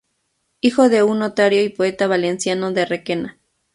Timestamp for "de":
0.89-1.03, 2.71-2.85